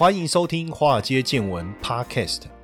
[0.00, 2.44] 欢迎收听《华尔街见闻》Podcast。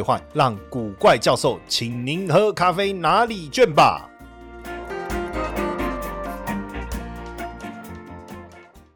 [0.00, 4.06] 换让古怪教授请您喝咖啡拿礼券吧。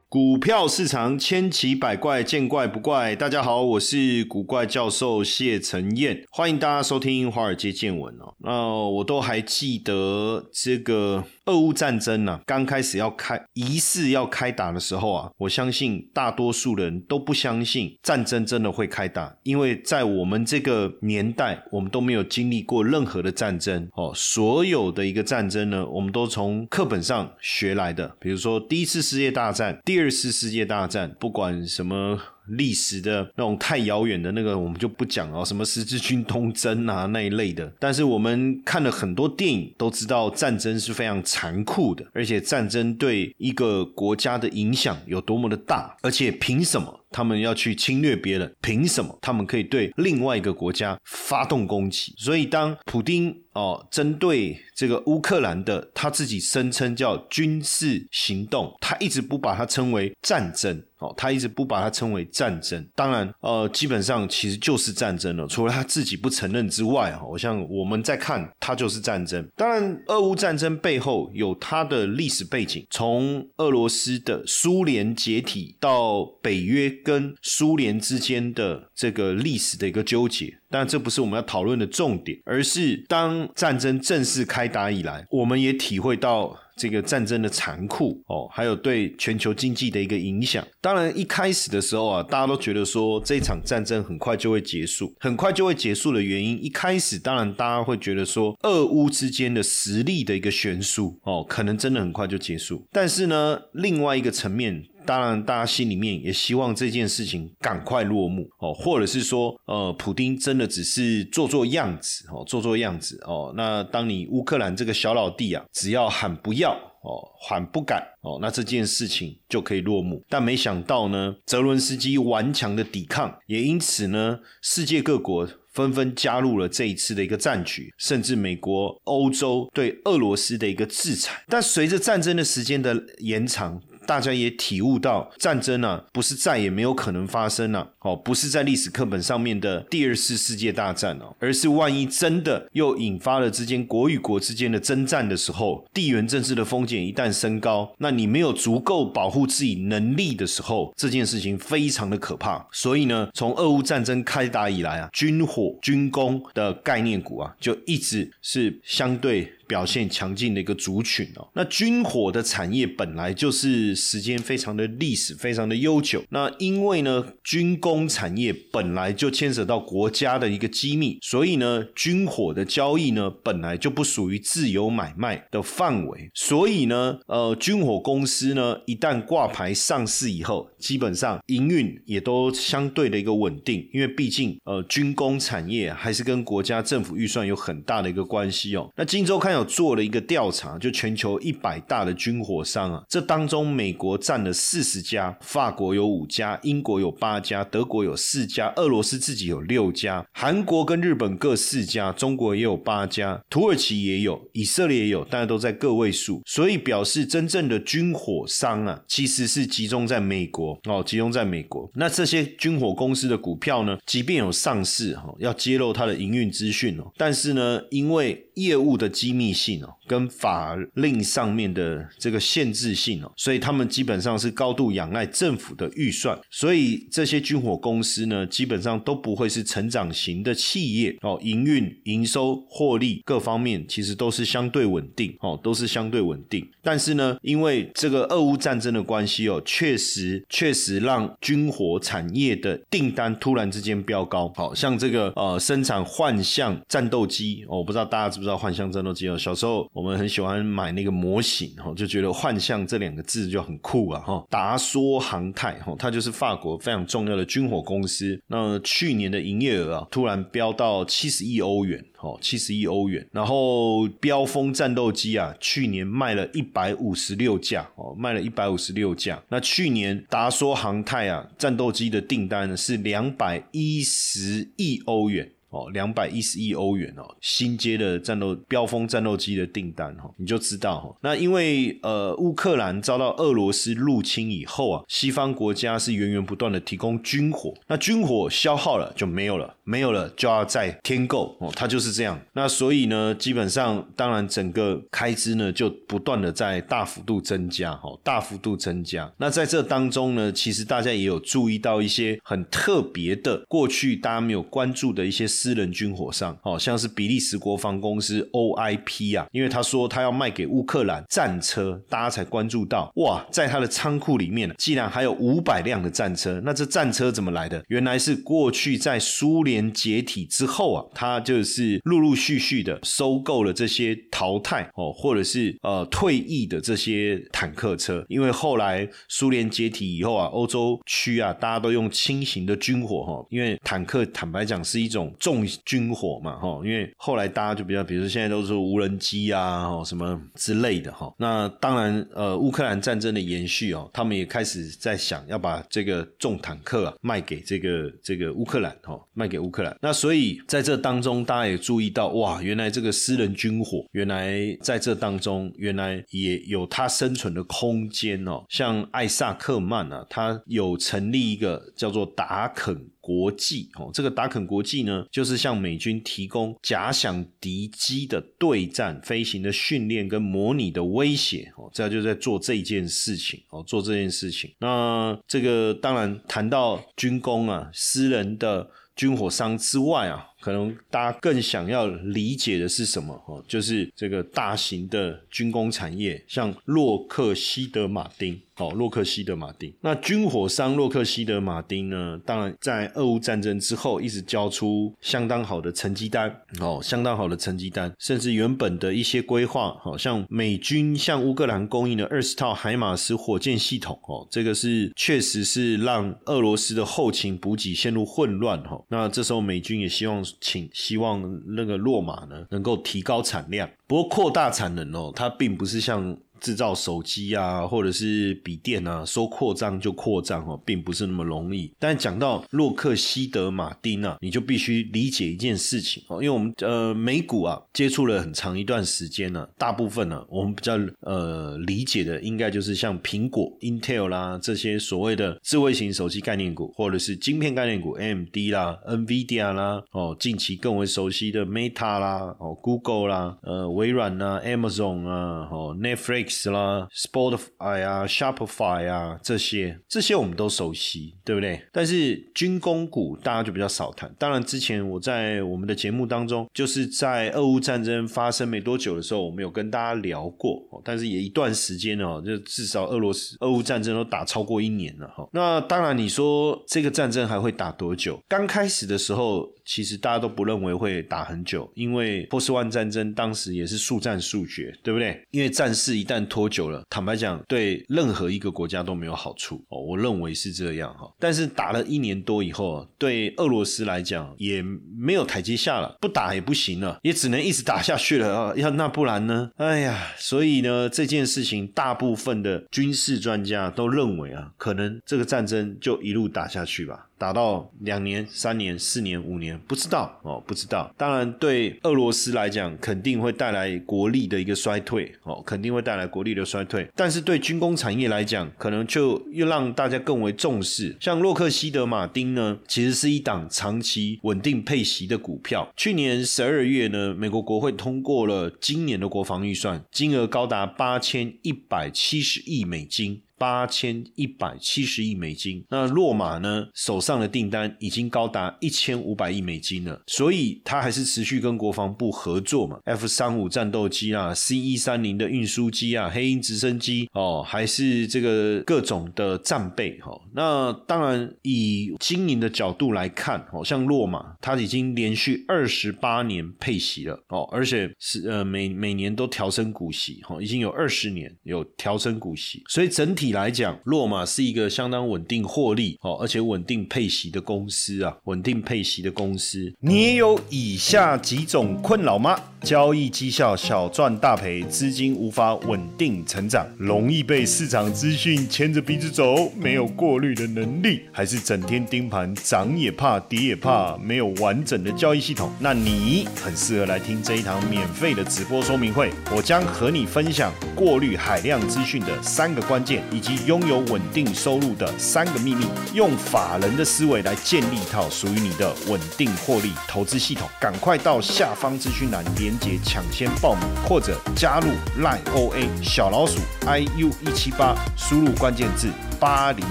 [0.09, 3.17] 股票市场千奇百怪，见怪不怪。
[3.17, 8.35] 大家好，我是古怪教授谢承彦，欢迎大家收听华尔街见闻哦。
[8.39, 11.25] 那我都还记得这个。
[11.47, 24.13] 俄乌战争呢，刚开始要开疑似要开打的时候啊，我相信大多数人都不相信战争真的会开打，因为在我们这个年代，我们都没有经历过任何的战争哦。
[24.15, 32.19] 所有的一个战争呢，我们都从课本上学来的，比如说第一次世界大战、第二次世界大战，不管什么。
[32.49, 37.73] 历史的那种太遥远的那个，我们就不讲哦，什么十字军东征啊那一类的。
[37.79, 45.97] 但是我们看了很多电影，都知道战争是非常残酷的，而且战争对一个国家的影响有多么的大。
[46.03, 48.53] 而且凭什么他们要去侵略别人？
[48.61, 52.13] 凭什么他们可以对另外一个国家发动攻击？
[52.19, 61.15] 所以当普丁哦针对这个乌克兰的他自己声称叫军事行动，他一直不把它称为战争哦。
[61.17, 65.47] 他一直不把它称为战争，当然，呃，基本上其实就是战争了。
[65.47, 69.47] 除了他自己不承认之外，哈，我像我们在看，它就是战争。
[69.55, 80.59] 当然，俄乌战争背后有它的历史背景，从俄罗斯的苏联解体到北约跟苏联之间的这个历史的一个纠结。
[80.71, 86.59] 但这不是我们要讨论的重点，而是当战争正式开打以来，我们也体会到。
[86.77, 90.67] 这个战争的残酷哦，还有对全球经济的一个影响。
[90.81, 102.85] 当然，一开始的时候啊，大家都觉得说这场战争很快就会结束，很快就会结束的原因，一开始当然大家会觉得说，俄乌之间的实力的一个悬殊哦，可能真的很快就结束。
[102.91, 104.83] 但是呢，另外一个层面。
[105.07, 113.53] 当然，大家心里面也希望这件事情赶快落幕哦，或者是说，呃，普丁真的只是做做样子哦，做做样子哦。
[113.57, 116.73] 那当你乌克兰这个小老弟啊，只要喊不要
[117.03, 120.25] 哦，喊不敢哦，那这件事情就可以落幕。
[120.29, 131.45] 但没想到呢，泽伦斯基顽强的抵抗，也因此呢，世界各国纷纷加入了这一次的一个战局，甚至美国、欧洲对俄罗斯的一个制裁。
[131.49, 152.67] 但随着战争的时间的延长，大家也体悟到，战争啊，不是再也没有可能发生了，哦，不是在历史课本上面的第二次世界大战哦，而是万一真的又引发了之间国与国之间的征战的时候，地缘政治的风险一旦升高，那你没有足够保护自己能力的时候，这件事情非常的可怕。
[152.73, 159.53] 所以呢，从俄乌战争开打以来啊，军火、军工的概念股啊，就一直是相对。
[159.67, 188.91] 表现强劲的一个族群哦，那军火的产业本来就是时间非常的历史非常的悠久，那因为呢军工产业本来就牵涉到国家的一个机密，所以呢军火的交易呢本来就不属于自由买卖的范围，所以呢呃军火公司呢一旦挂牌上市以后，基本上营运也都相对的一个稳定，因为毕竟呃军工产业还是跟国家政府预算有很大的一个关系哦。
[188.95, 189.54] 那荆州看。
[189.55, 211.89] 有做了一个调查，就全球一百大的军火商啊，这当中美国占了四十家，法国有五家，英国有八家，德国有四家，俄罗斯自己有六家，韩国跟日本各四家，中国也有八家，土耳其也有，以色列也有，大家都在个位数，所以表示真正的军火商啊，其实是集中在美国哦，集中在美国。
[211.95, 219.44] 那这些军火公司的股票呢，即便有上市哈，要揭露它的营运资讯哦，但是呢，因为业务的机密。
[219.45, 236.67] 密性哦，跟法令上面的这个限制性哦，所以他们基本上是高度仰赖政府的预算，所以这些军火公司呢，基本上都不会是成长型的企业哦，营运、营收、获利各方面其实都是相对稳定哦，都是相对稳定。
[236.83, 254.45] 但是呢，因为这个俄乌战争的关系哦，确实确实让军火产业的订单突然之间飙高，好像这个呃生产幻象战斗机哦，我不知道大家知不知道幻象战斗机小时候我们很喜欢买那个模型哈，就觉得幻象这两个字就很酷啊哈。
[254.51, 258.41] 达梭航太哈，它就是法国非常重要的军火公司。
[258.47, 262.05] 那去年的营业额啊，突然飙到七十亿欧元。
[262.21, 269.43] 哦，七十亿欧元，然后标风战斗机啊，去年卖了一百五十六架，哦，卖了一百五十六架。
[269.51, 275.47] 那去年达梭航太啊，战斗机的订单呢是两百一十亿欧元。
[275.75, 281.13] 哦，两百一十亿欧元哦，新接的战斗标风战斗机的订单哈，你就知道哈。
[281.21, 292.41] 那因为呃，乌克兰遭到俄罗斯入侵以后啊，西方国家是源源不断的提供军火，那军火消耗了就没有了，没有了就要再添购哦，它就是这样。
[292.53, 299.29] 那所以呢，基本上当然整个开支呢就不断的在大幅度增加哈，大幅度增加。
[299.39, 305.49] 那在这当中呢，其实大家也有注意到一些很特别的，过去大家没有关注的一些。
[305.65, 316.61] 私人军火上，好像是比利时国防公司 OIP 啊，因为他说他要卖给乌克兰战车，大家才关注到哇，在他的仓库里面，竟然还有五百辆的战车。
[316.63, 317.83] 那这战车怎么来的？
[317.89, 328.25] 原来是过去在苏联解体之后啊，他就是陆陆续续的收购了这些淘汰哦，或者是呃退役的这些坦克车。
[328.29, 335.67] 因为后来苏联解体以后啊，欧洲区啊，大家都用轻型的军火哈，因为坦克坦白讲是一种重。
[335.85, 341.33] 军火嘛，哈，因为后来大家就比较，比如说现在都是无人机啊，哦，什么之类的，哈。
[341.39, 349.97] 那当然，呃，乌克兰战争的延续哦，他们也开始在想要把这个重坦克啊卖给这个这个乌克兰，哈，卖给乌克兰。
[350.03, 358.65] 那所以在这当中，大家也注意到，哇，原来这个私人军火，原原来在这当中，原来也有它生存的空间哦。
[358.71, 363.07] 像艾萨克曼啊，他有成立一个叫做达肯。
[363.25, 374.71] 国际哦，这个达肯国际呢，就是向美军提供假想敌机的对战飞行的训练跟模拟的威胁哦，这就在做这件事情哦，做这件事情。
[374.79, 380.49] 那这个当然谈到军工啊，私人的军火商之外啊。
[380.65, 383.39] 可能大家更想要理解的是什么？
[383.47, 388.59] 哦，就是这个大型的军工产业，像洛克希德马丁。
[388.77, 389.95] 哦，洛克希德马丁。
[390.01, 392.37] 那军火商洛克希德马丁呢？
[392.45, 396.53] 当然，在俄乌战争之后，一直交出相当好的成绩单。
[396.81, 404.19] 哦，相当好的成绩单，甚至原本的一些规划，好像美军向乌克兰供应的二十套海马斯火箭系统。
[404.27, 408.83] 哦，这个是确实是让俄罗斯的后勤补给陷入混乱。
[408.83, 410.45] 哈，那这时候美军也希望。
[410.61, 416.37] 请希望那个落马呢能够提高产量，不过扩大产能哦，它并不是像。
[416.65, 421.93] 制造手机啊，或者是笔电啊，说扩张就扩张哦，并不是那么容易。
[421.99, 446.54] 但讲到洛克希德马丁啊，你就必须理解一件事情哦，因为我们呃美股啊接触了很长一段时间呢，大部分呢我们比较呃理解的应该就是像苹果、Intel 啦这些所谓的智慧型手机概念股，或者是晶片概念股 AMD 啦、NVIDIA 啦哦，近期更为熟悉的 Meta 啦哦、Google 啦、呃微软啊、Amazon 啊哦、Netflix。
[446.71, 451.83] 啦，Spotify 啊，Shopify 啊，这些这些我们都熟悉，对不对？
[451.93, 454.33] 但是军工股大家就比较少谈。
[454.39, 460.83] 当然，之前我在我们的节目当中，就是在俄乌战争发生没多久的时候，我们有跟大家聊过。
[461.05, 465.49] 但是也一段时间哦，就至少俄罗斯俄乌战争都打超过一年了哈。
[465.53, 468.41] 那当然，你说这个战争还会打多久？
[468.49, 469.74] 刚开始的时候。
[469.85, 475.41] 其实大家都不认为会打很久，因为波斯湾战争当时也是速战速决，对不对？
[475.51, 480.01] 因为战事一旦拖久了，坦白讲，对任何一个国家都没有好处哦。
[480.01, 481.31] 我认为是这样哈。
[481.39, 484.83] 但是打了一年多以后，对俄罗斯来讲也
[485.17, 488.75] 没有台阶下了，不打也不行了，也只能一直打下去了啊。
[488.77, 489.71] 要那不然呢？
[489.77, 497.29] 哎呀，所以呢，这件事情大部分的军事专家都认为啊，可能这个战争就一路打下去吧。
[497.37, 501.13] 打到两年、三年、四年、五年，不知道哦，不知道。
[501.17, 507.09] 当然，对俄罗斯来讲，肯定会带来国力的一个衰退哦，肯定会带来国力的衰退。
[507.15, 511.17] 但是对军工产业来讲，可能就又让大家更为重视。
[511.21, 515.93] 像洛克希德马丁呢，其实是一档长期稳定配息的股票。
[515.97, 523.43] 去年十二月呢，美国国会通过了今年的国防预算，金额高达八千一百七十亿美金。
[523.59, 525.85] 八千一百七十亿美金。
[525.89, 532.99] 那洛马呢手上的订单已经高达一千五百亿美金了，所以它还是持续跟国防部合作嘛。
[533.05, 540.33] F 三五战斗机啊，C 一三零的运输机啊，黑鹰直升机哦，还是这个各种的战备哈。
[540.55, 559.93] 那当然以经营的角度来看，哦，像洛马，它已经连续二十八年配息了哦，而且是呃每每年都调升股息哈，已经有二十年有调升股息，所以整体来讲，洛马是一个相当稳定获利哦，而且稳定配息的公司啊，稳定配息的公司。
[560.01, 562.59] 你也有以下几种困扰吗？
[562.83, 575.73] 交易绩效小赚大赔，资金无法稳定成长，容易被市场资讯牵着鼻子走，没有过滤的能力，还是整天盯盘，涨也怕，跌也怕，没有完整的交易系统？
[575.81, 579.31] 那你很适合来听这一堂免费的直播说明会。
[579.51, 585.87] 我将和你分享过滤海量资讯的三个关键，以及拥有稳定收入的三个秘密。
[586.13, 590.69] 用法人的思维来建立一套属于你的稳定获利投资系统。
[590.81, 592.73] 赶快到下方资讯栏连。
[592.85, 594.89] 接抢先报名或者加入
[595.23, 599.09] line OA 小老鼠 iu 一七八，输入关键字
[599.41, 599.83] 八零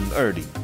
[0.16, 0.63] 二零。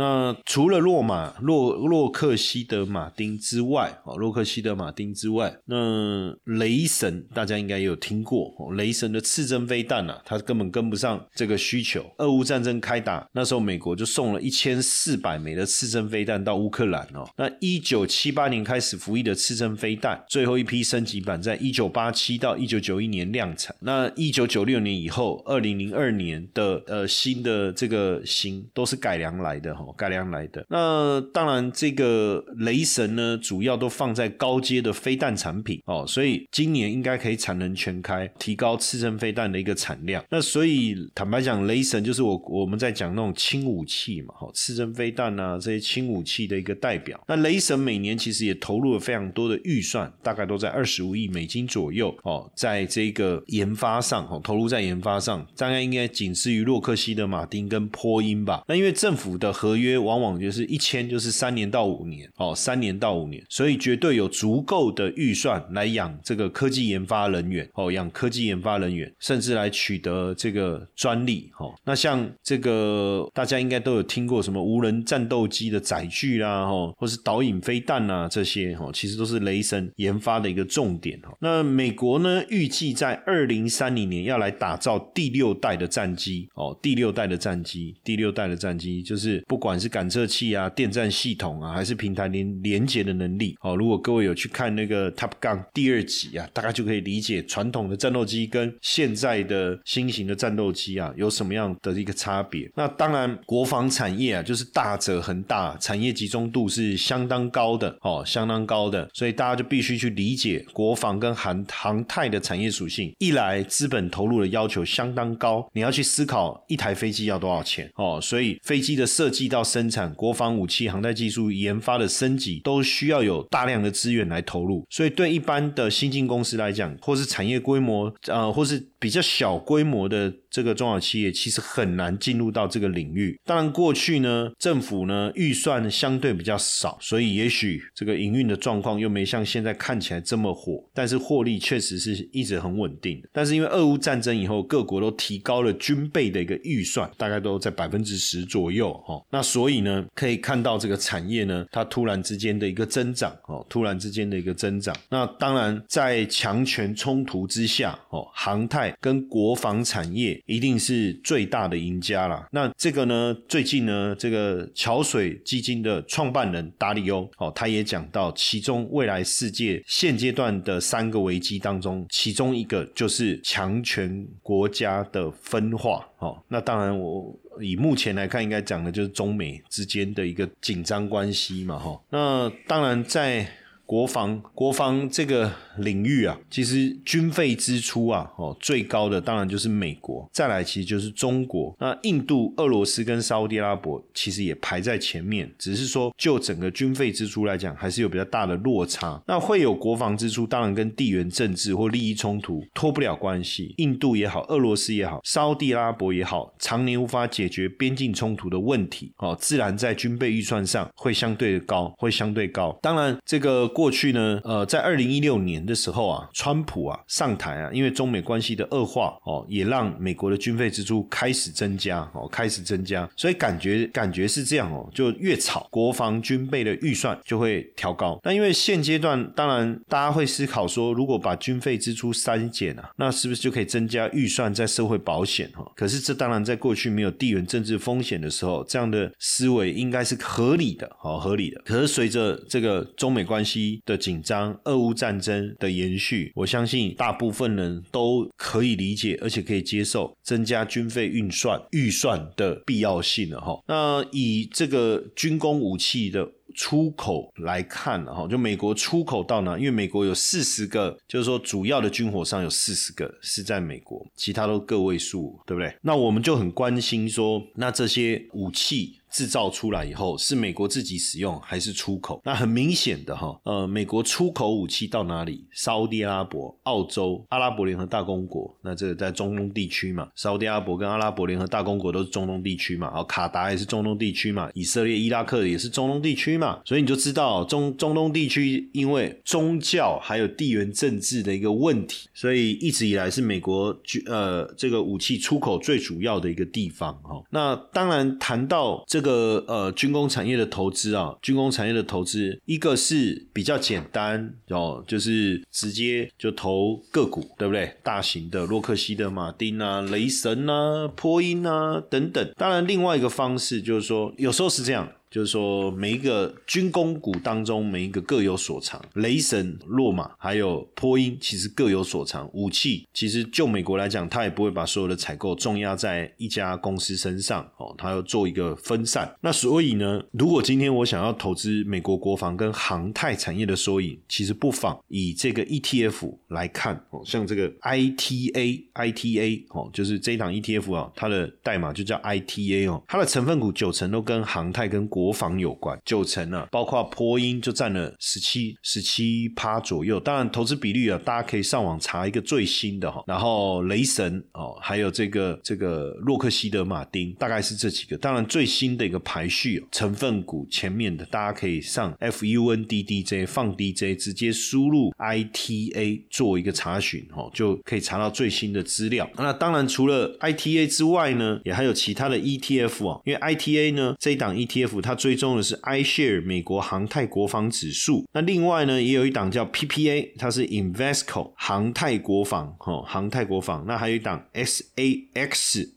[0.00, 12.02] 那除了洛马洛洛克希德马丁之外，哦，洛克希德马丁之外，那雷神大家应该也有听过，哦雷神的刺针飞弹啊，它根本跟不上这个需求。
[12.16, 17.28] 俄乌战争开打那时候，美国就送了一千四百枚的刺针飞弹到乌克兰哦。
[17.36, 23.76] 那一九七八年开始服役的刺针飞弹，最后一批升级版在一九八七到一九九一年量产。
[23.80, 29.84] 那一九九六年以后，二零零二年的呃新的这个型都是改良来的哈。
[29.96, 40.24] 改良来的那当然，这个雷神呢，主要都放在高阶的飞弹产品哦，所以今年应该可以产能全开，提高刺针飞弹的一个产量。
[40.30, 47.20] 那所以坦白讲，雷神就是我我们在讲那种轻武器嘛，哈，刺针飞弹啊这些轻武器的一个代表。
[47.26, 58.62] 那雷神每年其实也投入了非常多的预算，大概都在二十五亿美金左右哦，在这个研发上哦，投入在研发上，大概应该仅次于洛克希德马丁跟波音吧。
[58.68, 71.74] 那因为政府的合约往往就是一签就是三年到五年哦，三年到五年，所以绝对有足够的预算来养这个科技研发人员哦，养科技研发人员，甚至来取得这个专利哦。
[71.84, 81.36] 那像这个大家应该都有听过什么无人战斗机的载具啦，哦，或是导引飞弹啊这些哦，其实都是雷神研发的一个重点哦。
[81.40, 102.72] 那美国呢，预计在二零三零年要来打造第六代的战机哦，第六代的战机，第六代的战机就是不不管是感测器啊、电站系统啊，还是平台连连接的能力，哦，如果各位有去看那个 Top Gun 第二集啊，大概就可以理解传统的战斗机跟现在的新型的战斗机啊有什么样的一个差别。
[102.74, 113.14] 那当然，国防产业啊，就是大者恒大，产业集中度是相当高的，哦，相当高的，所以大家就必须去理解国防跟航航太的产业属性。
[113.18, 120.14] 一来，资本投入的要求相当高，你要去思考一台飞机要多少钱，哦，所以飞机的设计到生产。
[120.14, 130.32] 国防武器、航太技术研发的升级，都需要有大量的资源来投入，所以对一般的新进公司来讲，或是产业规模，呃，或是比较小规模的。
[130.50, 133.38] 这个中小企业其实很难进入到这个领域。
[133.44, 140.84] 当然，过去呢，政府呢预算相对比较少，所以也许这个营运的状况又没像现在看起来这么火。
[140.92, 143.28] 但是获利确实是一直很稳定的。
[143.32, 149.24] 但是因为俄乌战争以后，各国都提高了军备的一个预算，大概都在百分之十左右哈。
[149.30, 154.92] 那所以呢，可以看到这个产业呢，它突然之间的一个增长哦，突然之间的一个增长。
[155.08, 160.40] 那当然，在强权冲突之下哦，航太跟国防产业。
[160.46, 162.46] 一定是最大的赢家啦。
[162.50, 163.36] 那这个呢？
[163.48, 176.42] 最近呢，这个桥水基金的创办人达里欧哦，他也讲到，其中未来世界现阶段的三个危机当中，其中一个就是强权国家的分化哦。
[176.48, 182.00] 那当然，我以目前来看，应该讲的就是中美之间的一个紧张关系嘛哈。
[182.10, 183.46] 那当然在。
[183.90, 191.74] 国防国防这个领域啊，其实军费支出啊，哦，最高的当然就是美国，再来其实就是中国。
[191.80, 199.20] 那印度、俄罗斯跟沙特阿拉伯其实也排在前面，只是说就整个军费支出来讲，还是有比较大的落差。
[199.26, 203.74] 那会有国防支出，当然跟地缘政治或利益冲突脱不了关系。
[203.78, 212.78] 印度也好，俄罗斯也好，沙特阿拉伯也好，常年无法解决边境冲突的问题，哦，自然在军备预算上会相对的高，会相对高。
[212.80, 213.68] 当然这个。
[213.80, 228.20] 过去呢，呃，在二零一六年的时候啊，川普啊上台啊，因为中美关系的恶化哦，也让美国的军费支出开始增加哦，开始增加，所以感觉感觉是这样哦，就越吵，国防军备的预算就会调高。
[228.22, 235.66] 那因为现阶段，当然大家会思考说，如果把军费支出删减啊，那是不是就可以增加预算在社会保险哈？
[235.74, 241.62] 可是这当然在过去没有地缘政治风险的时候，这样的思维应该是合理的，好合理的。
[241.64, 253.60] 可是随着这个中美关系的紧张、俄乌战争的延续，我相信大部分人都可以理解，而且可以接受增加军费运算预算的必要性了哈。
[253.66, 256.26] 那以这个军工武器的。
[256.52, 259.56] 出口来看哈，就美国出口到哪？
[259.56, 265.72] 因为美国有四十个，就是说主要的军火商有四十个是在美国，其他都个位数，对不对？
[265.80, 268.96] 那我们就很关心说，那这些武器。
[269.10, 272.20] 制造出来以后是美国自己使用还是出口？
[272.24, 275.44] 那很明显的哈，呃，美国出口武器到哪里？
[275.50, 293.76] 沙地阿拉伯、澳洲、阿拉伯联合大公国，那这个在中东地区嘛，沙地阿拉伯跟阿拉伯联合大公国都是中东地区嘛，然后卡达也是中东地区嘛，以色列、伊拉克也是中东地区嘛，所以你就知道中中东地区因为宗教还有地缘政治的一个问题，所以一直以来是美国
[294.06, 297.20] 呃这个武器出口最主要的一个地方哈。
[297.30, 298.99] 那当然谈到这。
[299.00, 307.74] 这个呃军工产业的投资啊，军工产业的投资，一个是比较简单哦，就是直接就投个股，对不对？
[307.82, 312.32] 大型的洛克希德马丁啊、雷神啊、波音啊等等。
[312.36, 314.86] 当然，另外一个方式就是说，有时候是这样。
[315.10, 318.80] 就是说，每一个军工股当中，每一个各有所长。
[318.94, 322.30] 雷神、洛马还有波音，其实各有所长。
[322.32, 329.12] 武器其实就美国来讲，他也不会把所有的采购重压在一家公司身上哦，他要做一个分散。
[329.20, 349.98] 那所以呢，如果今天我想要投资美国国防跟航太产业的缩影，其实不妨以这个 ETF 来看哦，像这个 ITA，ITA 哦，就是这一档 ETF 啊，它的代码就叫 ITA 哦，它的成分股九成都跟航太跟国国防有关九成呢，包括波音就占了十七十七趴左右。
[349.98, 353.02] 当然，投资比率啊，大家可以上网查一个最新的哈。
[353.06, 357.96] 然后雷神哦，还有这个这个洛克希德马丁，大概是这几个。
[357.96, 369.08] 当然，最新的一个排序成分股前面的，大家可以上 FUNDDJ 放 DJ 直接输入 ITA 做一个查询哦，就可以查到最新的资料。
[369.16, 374.89] 那当然，除了 ITA 之外呢，也还有其他的 ETF 啊，因为 ITA 呢这一档 ETF 它。
[374.90, 383.64] 它追踪的是 iShare 美国航太国防指数，那另外呢也有一档叫 PPA，它是 Investco 航太国防，哈，航太国防。
[383.68, 385.70] 那还有一档 SAXXAR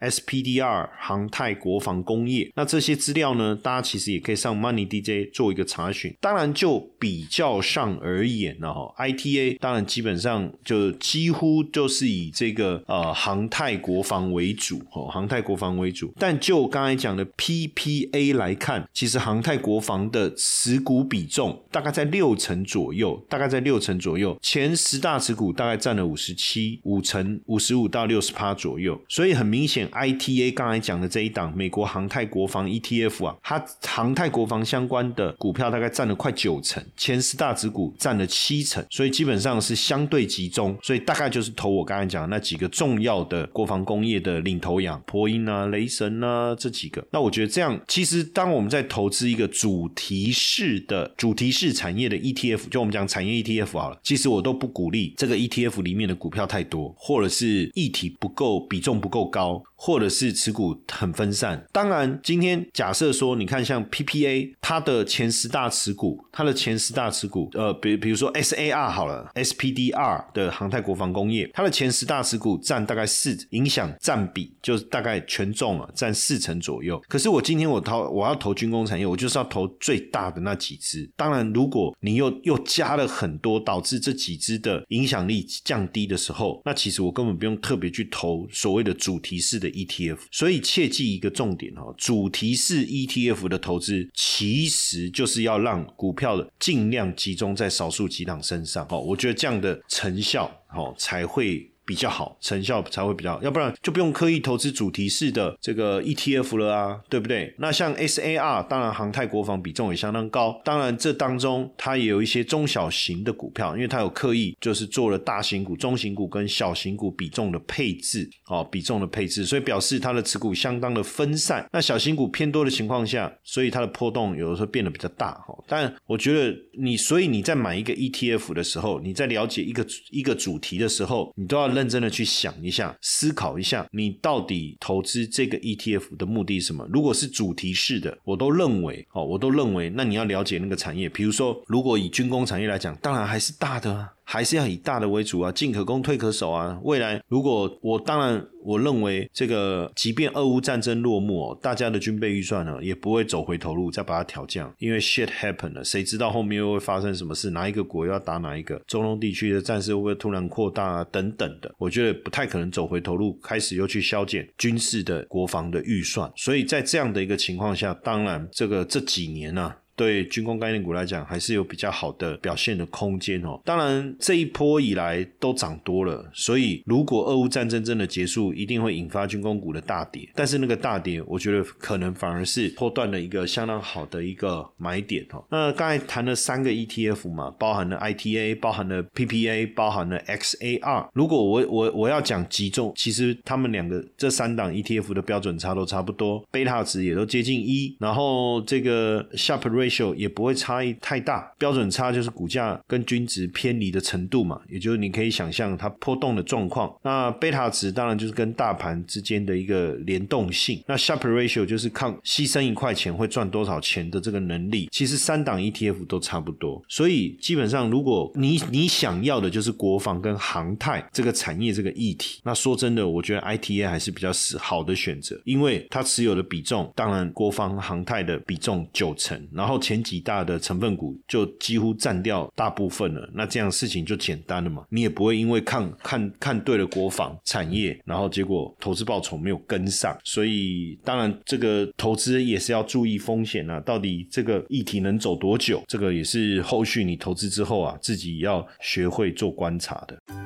[0.00, 2.50] SPDR 航太国防工业。
[2.56, 6.12] 那这些资料呢，大家其实也可以上 Money DJ 做一个查询。
[6.20, 16.12] 当然，就比较上而言呢，哈，ITA 当然基本上就几乎就是以这个呃航太国防为主，哦，航太国防为主。
[16.18, 24.36] 但就刚才讲的 P P A 来看，其实航太国防的持股比重大概在六成左右，大概在六成左右。
[24.40, 28.98] 前十大持股大概占了五十七五成，五十五到六十趴左右。
[29.08, 40.74] 所以很明显，I T A 刚才讲的这一档美国航太国防 E T F 啊，它航太国防相关的股票大概占了快九成，前十大持股占了七成，所以基本上是相对集中。
[40.82, 47.06] 所以大概就是投我刚才讲的那几个重要的国防工业的领头羊，波音啊、雷神啊这几个。
[47.12, 47.65] 那我觉得这样。
[47.88, 59.62] 其实，当我们在投资一个主题式的主题式产业的 ETF，就我们讲产业 ETF 好了，其实我都不鼓励这个 ETF 里面的股票太多，或者是议题不够比重不够高。
[59.76, 61.64] 或者是持股很分散。
[61.70, 77.00] 当然，今天假设说，你看像 PPA，它的前十大持股，它的前十大持股，呃，比比如说 SAR 好了，SPDR 的航太国防工业，它的前十大持股占大概四，影响占比就是大概权重啊，占四成左右。
[77.06, 81.08] 可是我今天我投我要投军工产业，我就是要投最大的那几只。
[81.16, 89.65] 当然，如果你又又加了很多，导致这几只的影响力降低的时候，那其实我根本不用特别去投所谓的主题式的。
[89.70, 98.86] ETF，所以切记一个重点哦，主题式 ETF 的投资其实就是要让股票的尽量集中在少数几档身上。
[98.90, 107.54] 哦，我觉得这样的成效哦才会比较好，成效才会比较，要不然就不用刻意投资主题式的这个 ETF 了啊，对不对？
[107.58, 121.64] 那像 SAR，当然航太国防比重也相当高，当然这当中它也有一些中小型的股票，因为它有刻意就是做了大型股、中型股跟小型股比重的配置，哦，比重的配置，所以表示它的持股相当的分散。
[121.72, 125.56] 那小型股偏多的情况下，所以它的波动有的时候变得比较大，哈。
[125.68, 136.88] 但我觉得你，所以你在买一个 ETF 的时候，你在了解一个一个主题的时候，你都要认真的去想一下，思考一下，你到底投资这个 ETF 的目的是什么？
[136.90, 141.08] 如果是主题式的，我都认为，哦，我都认为，那你要了解那个产业。
[141.08, 144.14] 比如说，如果以军工产业来讲，当然还是大的啊。
[144.28, 146.78] 还是要以大的为主啊，进可攻，退可守啊。
[146.82, 157.50] 未来如果我当然我认为这个，即便俄乌战争落幕，大家的军备预算呢也不会走回头路，再把它调降，因为 shit happen 了，谁知道后面又会发生什么事？
[157.50, 158.76] 哪一个国要打哪一个？
[158.88, 161.06] 中东地区的战事会不会突然扩大啊？
[161.12, 166.28] 等等的，我觉得不太可能走回头路，开始又去削减军事的国防的预算。
[166.34, 169.72] 所以在这样的一个情况下，当然这个这几年呢。
[169.96, 173.58] 对军工概念股来讲，还是有比较好的表现的空间哦。
[173.64, 180.28] 当然，这一波以来都涨多了，所以如果俄乌战争真的结束，一定会引发军工股的大跌。
[180.34, 185.42] 但是那个大跌，我觉得可能反而是破断了一个相当好的一个买点哦。
[185.50, 191.08] 那刚才谈了三个 ETF 嘛，包含了 ITA，包含了 PPA，包含了 XAR。
[191.14, 199.85] 如果我我我要讲集中，其实他们两个这三档 ETF 的标准差都差不多，贝塔值也都接近一，然后这个 Sharp Rate。
[200.14, 206.92] 也不会差异太大，标准差就是股价跟均值偏离的程度嘛，也就是你可以想象它波动的状况。
[207.02, 210.82] 那贝塔值当然就是跟大盘之间的一个联动性。
[210.86, 214.88] 那 Sharpe Ratio 就是抗牺牲一块钱会赚多少钱的这个能力。
[214.90, 229.75] 其实三档 ETF 都差不多，所以基本上如果你你想要的就是国防跟航太这个产业这个议题，那说真的，我觉得 ITA 还是比较是好的选择，因为它持有的比重，当然国防航太的比重九成，然后。
[229.78, 234.84] 前几大的成分股就几乎占掉大部分了，那这样事情就简单了嘛？
[234.90, 240.16] 你也不会因为看看看对了国防产业，然后结果投资报酬没有跟上。
[240.24, 245.82] 所以当然这个投资也是要注意风险啊，到底这个议题能走多久？
[245.86, 250.45] 这个也是后续你投资之后啊，自己要学会做观察的。